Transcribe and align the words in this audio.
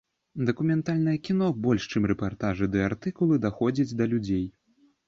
Дакументальнае 0.47 1.13
кіно 1.29 1.51
больш 1.67 1.83
чым 1.93 2.09
рэпартажы 2.13 2.71
ды 2.77 2.85
артыкулы 2.89 3.43
даходзіць 3.49 3.91
да 4.03 4.11
людзей. 4.17 4.45